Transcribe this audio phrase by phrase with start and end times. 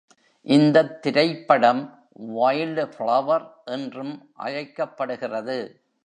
[0.47, 1.81] இந்தத் திரைப்படம்
[2.35, 4.31] "wild flower" என்றும்
[4.33, 5.59] அழைக்கப்படுகிறது.